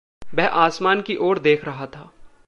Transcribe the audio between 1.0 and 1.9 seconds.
की ओर देख रहा